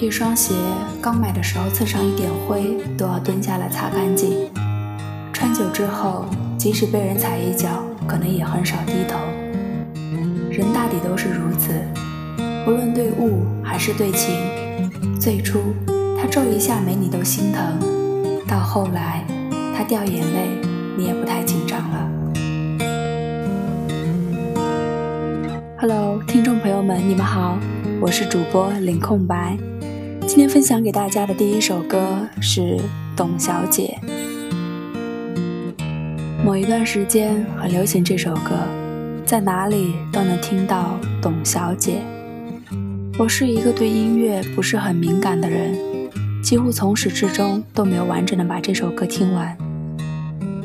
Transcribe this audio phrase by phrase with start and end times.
[0.00, 0.54] 一双鞋
[1.02, 4.48] 刚买的时候蹭上一点灰，都要蹲下来擦干净。
[5.32, 6.24] 穿久之后，
[6.56, 9.18] 即使被人踩一脚，可能也很少低头。
[10.52, 11.72] 人大抵都是如此，
[12.64, 14.36] 无论对物还是对情。
[15.20, 15.58] 最初
[16.16, 17.80] 他皱一下眉你都心疼，
[18.46, 19.24] 到后来
[19.76, 20.60] 他掉眼泪
[20.96, 22.08] 你也不太紧张了。
[25.76, 27.58] Hello，听众朋友们，你们好，
[28.00, 29.58] 我是主播零空白。
[30.38, 32.60] 今天分享给大家的第一首歌是
[33.16, 33.98] 《董小姐》。
[36.44, 38.56] 某一段时间很流行这首歌，
[39.26, 42.02] 在哪里都能听到《董小姐》。
[43.18, 45.76] 我是一个对音乐不是很敏感的人，
[46.40, 49.58] 几乎从始至终都没有完整的把这首歌听完，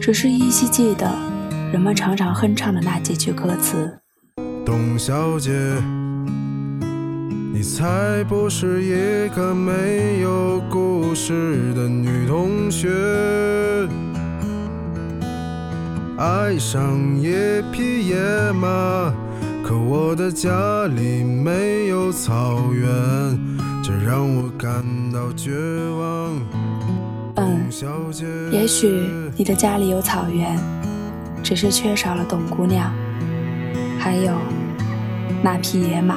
[0.00, 1.08] 只是依稀记得
[1.72, 4.00] 人们常常哼唱的那几句歌词。
[4.66, 5.52] 董小姐。
[7.60, 12.88] 你才不是一个没有故事的女同学，
[16.16, 17.34] 爱上一
[17.70, 18.16] 匹野
[18.52, 19.12] 马，
[19.62, 22.88] 可我的家里没有草原，
[23.82, 25.50] 这让我感到绝
[25.98, 26.40] 望。
[27.36, 27.68] 嗯，
[28.50, 29.04] 也许
[29.36, 30.58] 你的家里有草原，
[31.42, 32.90] 只是缺少了董姑娘，
[33.98, 34.32] 还有
[35.42, 36.16] 那匹野马。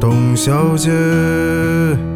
[0.00, 2.15] 董小姐。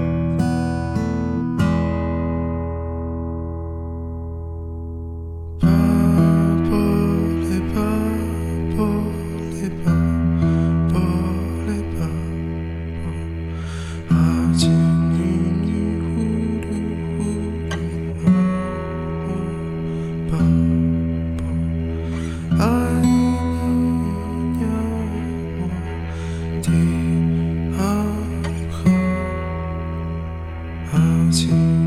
[31.31, 31.80] 情。